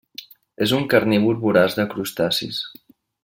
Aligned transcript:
És 0.65 0.71
un 0.77 0.87
carnívor 0.93 1.37
voraç 1.45 1.77
de 1.81 1.87
crustacis. 1.93 2.63